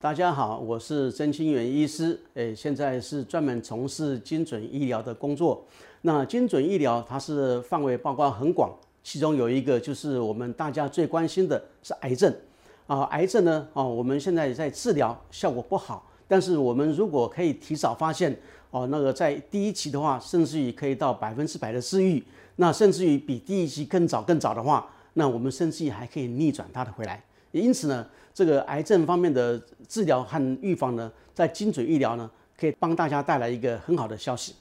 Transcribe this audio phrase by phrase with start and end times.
[0.00, 5.66] 大家好，我是曾清源医师，诶，现在是专门从事精准医疗的工作。
[6.02, 8.72] 那精准医疗它是范围包括很广，
[9.02, 12.32] 其中有一个就是我们大家最关心的是癌症
[12.86, 13.02] 啊。
[13.06, 18.38] 癌症呢，哦，我们现在在治疗效果不好，但是我们如果可以提早发现，
[18.70, 22.22] 哦，那个在第一期的话，甚至于可以到百分之百的治愈，
[22.54, 27.20] 那甚至于比第一期更早更早的话，那我们甚至于还可以逆转它的回来。
[27.52, 34.54] 因此呢，这个癌症方面的治疗和预防呢，在精准医疗呢，可以帮大家带来一个很好的消息。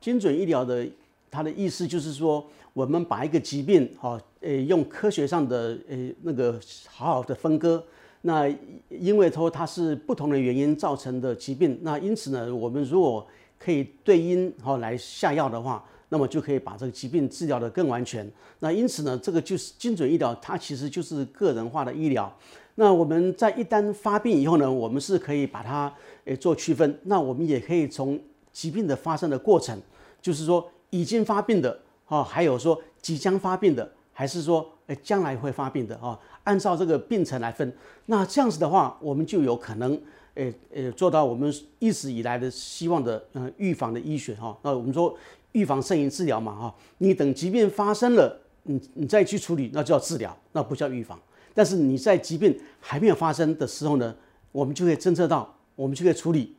[0.00, 0.86] 精准医疗的
[1.30, 7.82] 它的意思就是说，我们把一个疾病，哈，呃，用科学上的呃那个好好的分割。
[8.22, 8.48] 那
[8.88, 13.26] 因为说它是不同的原因造成的疾病，那因此呢，我们如果
[13.58, 15.84] 可以对因哈来下药的话。
[16.12, 18.30] 那么就可以把这个疾病治疗得更完全。
[18.58, 22.30] 那因此呢，这个就是精准医疗，它其实就是个人化的医疗。
[22.74, 25.90] 那我们在一旦发病以后呢，我们是可以把它
[26.26, 26.98] 诶做区分。
[27.04, 28.20] 那我们也可以从
[28.52, 29.80] 疾病的发生的过程，
[30.20, 37.74] 就是说已经发病的啊，还有说即将发病的，还是说诶将来会发病的啊，按照这个病程来分。
[38.04, 39.98] 那这样子的话，我们就有可能
[40.34, 44.54] 诶诶做到我们一直以来的希望的嗯预防的医学哈。
[44.60, 45.16] 那我们说。
[45.52, 51.18] 预防胜于治疗嘛，哈，你等疾病发生了，你你再去处理，那叫治疗，那不叫预防。
[51.54, 54.14] 但是你在疾病还没有发生的时候呢，
[54.50, 56.54] 我们就可以侦测到，我们就可以处理，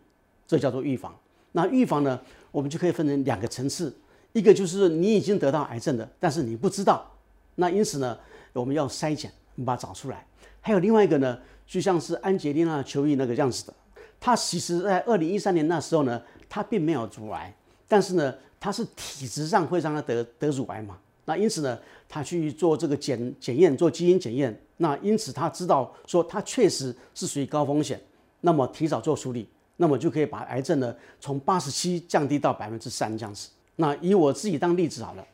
[0.48, 1.16] 这叫做预防。
[1.54, 2.20] 那预防呢，
[2.52, 3.96] 我们就可以分成两个层次，
[4.34, 7.12] 一个就是你已经得到癌症的，但是你不知道，
[7.56, 8.18] 那因此呢，
[8.54, 9.32] 我们要筛检，
[9.66, 10.26] 把它找出来。
[10.62, 13.74] 还有另外一个呢，就像是安吉丽娜·裘伊那个样子的，
[14.20, 17.54] 她其实在二零一三年那时候呢，她并没有乳癌，
[17.94, 18.34] 但是呢。
[18.66, 20.98] 他是体质上会让他得得乳癌嘛？
[21.26, 21.78] 那因此呢，
[22.08, 24.58] 他去做这个检检验，做基因检验。
[24.78, 28.02] 那因此他知道说他确实是属于高风险，
[28.40, 33.50] 那么提早做处理，那么就可以把癌症呢从八十七降低到百分之三这样子。
[33.76, 35.28] 那以我自己当例子好了，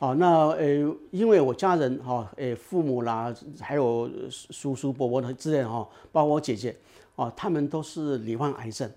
[0.00, 0.64] 好，那呃，
[1.12, 6.74] 因为我家人哈，呃，父母啦，还有叔叔伯伯的之类哈，包括我姐姐，
[7.14, 8.90] 哦，他们都是罹患癌症。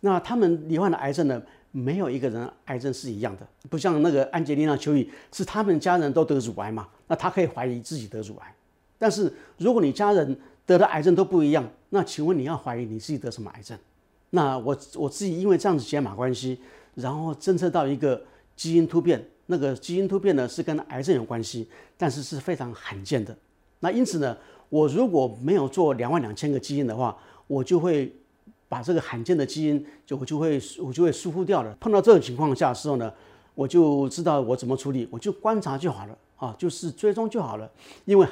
[0.00, 1.40] 那他们罹患的癌症呢？
[1.70, 6.88] 没有一个人癌症是一样的，不像那个安吉丽娜·裘伊，是他们家人都得乳癌嘛？
[7.06, 8.54] 那他可以怀疑自己得乳癌。
[8.98, 13.78] 但是如果你家人得的癌症都不一样，那请问你要怀疑你自己得什么癌症？
[14.30, 16.58] 那我我自己因为这样子解码关系，
[16.94, 18.22] 然后侦测到一个
[18.56, 23.36] 基因突变，那个基因突变呢是跟癌症有关系，但是是非常罕见的。
[23.80, 24.36] 那因此呢，
[24.70, 28.14] 我如果没有做两万两千个基因的话，我就会。
[28.68, 31.74] 把这个罕见的基因就我就会我就会疏忽掉了。
[31.80, 33.12] 碰到这种情况下的时候呢，
[33.54, 37.70] 我就知道我怎么处理，我就观察就好了啊，就是追踪就好了。
[38.04, 38.26] 因为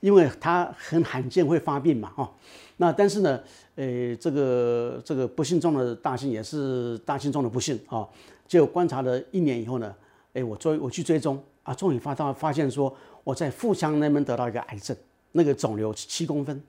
[0.00, 2.32] 因为它很罕见会发病嘛，哈。
[2.78, 3.38] 那但是呢，
[3.76, 8.08] 呃，这个这个不幸中的大幸也是大幸中的不幸啊。
[8.48, 9.94] 就观察了一年以后呢，
[10.32, 12.92] 哎，我追我去追踪啊，终于发到发现说
[13.24, 14.96] 我在腹腔那边得到一个癌症，
[15.32, 16.60] 那个肿瘤七公分，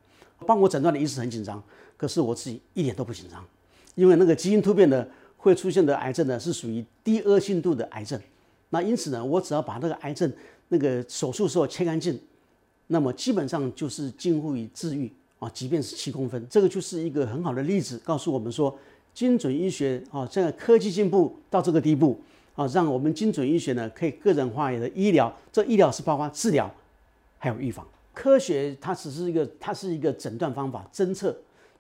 [0.46, 1.62] 帮我诊断的医师很紧张。
[2.04, 3.42] 可是我自己一点都不紧张，
[3.96, 8.20] 因为那个基因突变呢会出现的癌症呢是属于低恶性度的癌症，
[8.72, 10.30] 那因此呢，我只要把那个癌症
[10.68, 12.20] 那个手术时候切干净，
[12.88, 15.10] 那么基本上就是近乎于治愈
[15.40, 18.78] 啊，即便是七公分，这个就是一个很好的例子，告诉我们说
[19.14, 22.20] 精准医学啊，现在科技进步到这个地步
[22.56, 26.70] 啊，让我们精准医学呢可以个人化的医疗，这医疗是包括治疗
[27.38, 31.34] 还有预防，科学它只是一个它是一个诊断方法，侦测。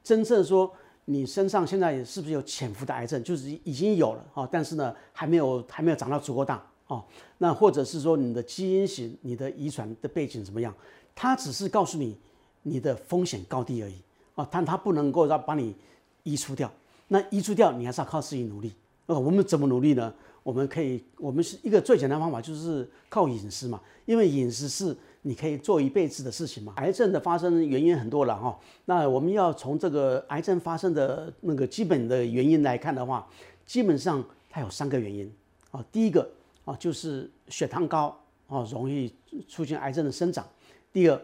[0.03, 0.71] 侦测说
[1.05, 7.03] 你身上现在是不是有潜伏的癌症，就是已经有了啊，但是呢还没有还没有长到足够大哦。
[7.37, 10.73] 那或者是说你的基因型、你的遗传的背景怎么样？
[11.15, 12.17] 它只是告诉你
[12.63, 13.95] 你的风险高低而已
[14.35, 15.75] 啊，但它不能够让把你
[16.23, 16.71] 移除掉。
[17.07, 18.73] 那移除掉你还是要靠自己努力。
[19.05, 20.13] 呃，我们怎么努力呢？
[20.41, 24.95] 我们可以，我们是一个最简单方法就是靠饮食嘛，因为饮食是。
[25.25, 26.73] 你可以做一辈子的事情嘛？
[26.75, 28.59] 癌症的发生原因很多了哈。
[28.85, 33.25] 那我们要从这个癌症发生的那个基本的原因来看的话，
[33.65, 35.31] 基本上它有三个原因
[35.71, 35.83] 啊。
[35.91, 36.29] 第一个
[36.65, 38.15] 啊就是血糖高
[38.47, 39.13] 啊，容易
[39.47, 40.43] 促进癌症的生长；
[40.91, 41.21] 第二，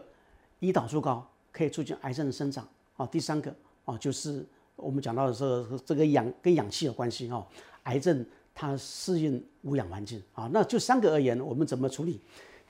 [0.60, 2.66] 胰岛素高可以促进癌症的生长
[2.96, 3.54] 啊；第三个
[3.84, 4.42] 啊就是
[4.76, 7.46] 我们讲到的这个这个氧跟氧气有关系哈。
[7.82, 12.18] 癌症它适应无氧环境啊，那就三个而言，我们怎么处理？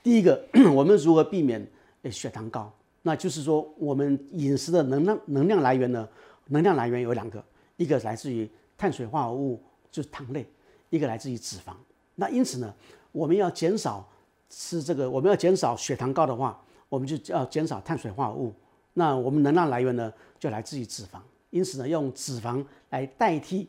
[0.03, 0.43] 第一个，
[0.73, 1.65] 我们如何避免
[2.11, 2.71] 血糖高？
[3.03, 6.07] 那就是说，我们饮食的能量能量来源呢？
[6.47, 7.43] 能量来源有两个，
[7.77, 9.61] 一个来自于碳水化合物，
[9.91, 10.43] 就是糖类；
[10.89, 11.73] 一个来自于脂肪。
[12.15, 12.73] 那因此呢，
[13.11, 14.07] 我们要减少
[14.49, 18.53] 吃这个，我们要减少血糖高的话，我们就要减少碳水化合物。
[18.93, 21.19] 那我们能量来源呢，就来自于脂肪。
[21.49, 23.67] 因此呢，用脂肪来代替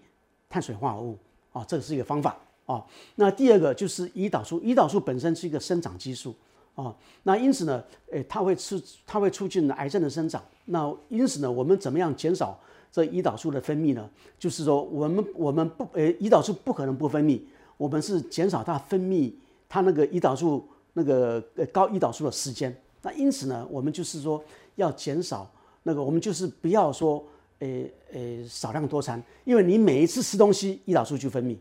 [0.49, 1.19] 碳水化合物
[1.53, 2.37] 啊，这个是一个方法
[2.67, 2.85] 啊。
[3.17, 6.35] 那第二个就是胰岛素，胰岛素本身是一个生长激素
[6.75, 6.95] 啊，
[7.25, 10.43] 那因此呢，诶，它会促它会促进癌症的生长。
[10.67, 12.59] 那因此呢，我们怎么样减少
[12.91, 14.09] 这胰岛素的分泌呢？
[14.39, 17.41] 就是说，我们我们不诶，胰岛素不可能不分泌，
[17.77, 19.33] 我们是减少它分泌
[19.69, 22.75] 它那个胰岛素那个呃高胰岛素的时间。
[23.03, 24.43] 那因此呢，我们就是说
[24.77, 25.51] 要减少
[25.83, 27.25] 那个，我们就是不要说。
[27.59, 31.57] 诶诶，少量多餐，因为你每一次吃东西，胰岛素就分泌。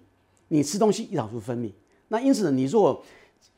[0.51, 1.71] 你吃东西，胰岛素分泌。
[2.09, 3.03] 那因此呢，你如果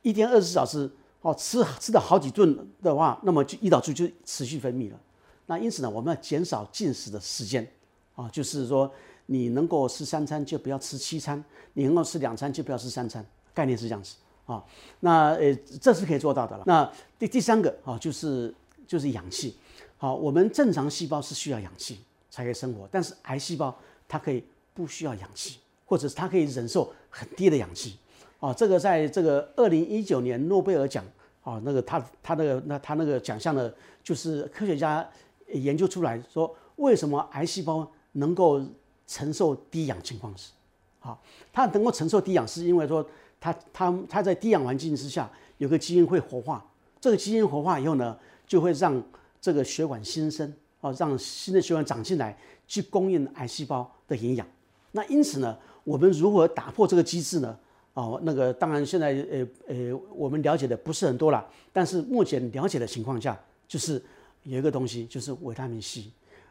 [0.02, 0.90] 一天二十四小时
[1.22, 5.00] 哦吃吃了好几顿的话，那么就胰岛素就持续分泌了。
[5.48, 7.68] 那因此呢，我们要减少进食的时间
[8.16, 8.92] 啊，就是说
[9.26, 11.44] 你能够吃三餐就不要吃七餐，
[11.74, 14.64] 你能够吃两餐就不要吃三餐，概念是这样子啊。
[15.00, 16.64] 那呃，这是可以做到的了。
[16.66, 18.54] 那第第三个啊，就是
[18.88, 19.56] 就是氧气。
[19.98, 22.00] 好，我们正常细胞是需要氧气。
[22.34, 24.44] 才可以生活，但是癌细胞它可以
[24.74, 27.98] 不需要氧气，或者是它可以忍受很低的氧气，
[28.40, 31.04] 哦，这个在这个二零一九年诺贝尔奖，
[31.44, 33.72] 哦，那个他他那个那他那个奖项呢，
[34.04, 35.08] 就是科学家
[35.50, 38.62] 研究出来说，为什么癌细胞能够
[39.06, 40.52] 承受低氧情况时，
[41.00, 41.22] 好，
[41.52, 43.06] 它能够承受低氧，是因为说
[43.40, 46.66] 它它它在低氧环境之下有个基因会活化，
[47.00, 49.04] 这个基因活化以后呢，就会让
[49.42, 50.54] 这个血管新生。
[50.84, 52.38] 哦，让新的血管长进来，
[52.68, 54.46] 去供应癌细胞的营养。
[54.94, 57.58] 那因此呢，我们如何打破这个机制呢？
[57.94, 61.46] 哦，那个当然现在呃呃，我们了解的不是很多了。
[61.72, 64.02] 但是目前了解的情况下，就是
[64.44, 66.06] 有一个东西，就是维他命 C。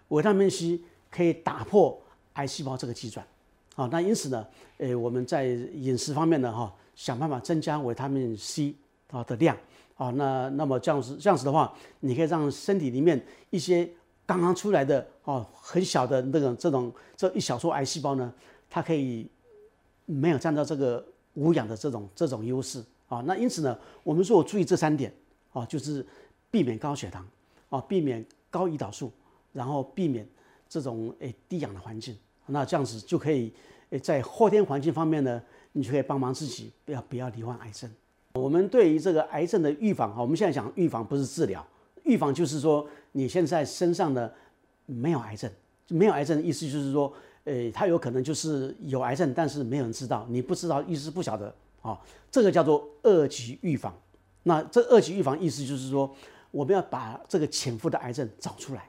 [0.09, 0.79] 维他命 C
[1.11, 2.00] 可以打破
[2.35, 3.27] 癌细胞这个机转。
[3.75, 4.47] 好，那因此呢，
[4.79, 8.75] 呃，我们在饮食方面呢，哈，想办法增加维他命 C
[9.11, 9.56] 啊的量。
[9.97, 13.89] 啊，那那么这样子这样子的话，你可以让身体里面一些
[14.32, 18.32] 刚刚出来的哦，很小的那种这种这一小撮癌细胞呢，
[18.70, 19.29] 它可以
[20.06, 23.23] 没有占到这个无氧的这种这种优势啊。
[23.26, 25.12] 那因此呢，我们说注意这三点
[25.52, 26.05] 啊，就是
[26.50, 27.26] 避免高血糖
[27.69, 29.12] 啊，避免高胰岛素，
[29.52, 30.26] 然后避免
[30.69, 32.17] 这种诶低氧的环境。
[32.46, 33.52] 那这样子就可以
[33.90, 35.43] 诶在后天环境方面呢，
[35.73, 37.90] 你就可以帮忙自己不要不要罹患癌症。
[38.34, 41.64] 我们对于这个癌症的预防啊，我们现在讲预防不是治疗。
[42.04, 44.31] 预防就是说，你现在身上呢
[44.87, 45.50] 没有癌症，
[45.88, 47.12] 没有癌症的意思就是说，
[47.44, 52.00] 呃，它有可能就是有癌症，但是没有人知道，你不知道，意思不晓得啊，
[52.31, 53.94] 这个叫做二级预防。
[54.44, 56.12] 那这二级预防意思就是说，
[56.50, 58.88] 我们要把这个潜伏的癌症找出来，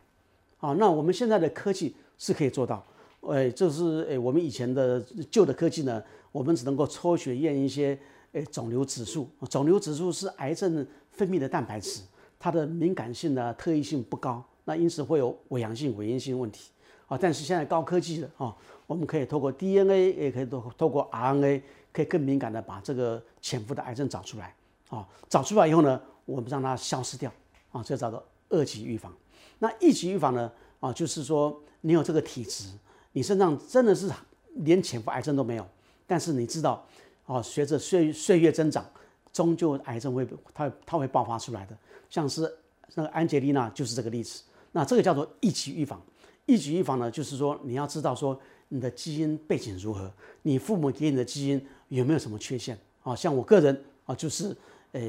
[0.58, 2.84] 啊，那我们现在的科技是可以做到，
[3.22, 5.00] 呃，就是呃，我们以前的
[5.30, 6.02] 旧的科技呢，
[6.32, 7.98] 我们只能够抽血验一些，
[8.32, 12.02] 呃，肿瘤指数，肿瘤指数是癌症分泌的蛋白质。
[12.44, 16.72] 它的敏感性呢、特异性不高，那因此会有伪阳性、伪阴性问题
[17.08, 17.18] 啊。
[17.18, 18.54] 但是现在高科技的啊，
[18.86, 21.62] 我们可以透过 DNA，也可以透透过 RNA，
[21.94, 24.54] 可以更敏感的把这个潜伏的癌症找出来
[24.90, 25.08] 啊。
[25.30, 27.32] 找出来以后呢，我们让它消失掉
[27.72, 29.14] 啊，这叫做二级预防。
[29.60, 30.52] 那一级预防呢
[30.82, 32.68] 啊，就是说你有这个体质，
[33.14, 34.12] 你身上真的是
[34.56, 35.66] 连潜伏癌症都没有，
[36.06, 36.86] 但是你知道
[37.26, 38.86] 啊，随着岁岁月增长，
[39.34, 41.76] 终究癌症会它它会爆发出来的。
[42.10, 42.50] 像是
[42.94, 46.02] 那个安吉丽娜就是这个例子，那这个叫做一级预防。
[46.46, 50.12] 一级预防呢，就是说你要知道说你的基因背景如何，
[50.42, 53.16] 你父母给你的基因有没有什么缺陷啊？
[53.16, 54.56] 像我个人啊，就是
[54.92, 55.02] 呃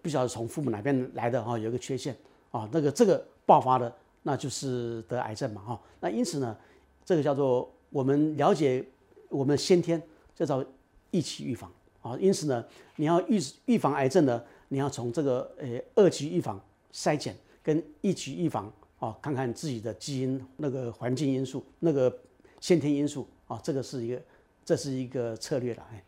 [0.00, 2.16] 不晓得从父母哪边来的哈，有一个缺陷
[2.52, 3.92] 啊，那个这个爆发的
[4.22, 5.80] 那就是得癌症嘛哈。
[6.00, 6.56] 那因此呢，
[7.04, 8.84] 这个叫做我们了解
[9.28, 10.00] 我们先天，
[10.34, 10.64] 这叫
[11.10, 11.70] 一级预防
[12.06, 12.18] 啊。
[12.20, 12.64] 因此呢，
[12.96, 14.42] 你要预预防癌症呢。
[14.68, 16.60] 你要从这个呃二级预防
[16.92, 22.12] 筛检跟一级预防啊，看看自己的基因那个环境因素、那个
[22.60, 24.20] 先天因素啊，这个是一个
[24.64, 26.02] 这是一个策略了哎。